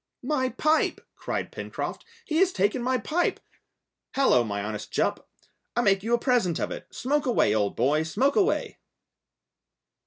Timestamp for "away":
7.27-7.53, 8.35-8.79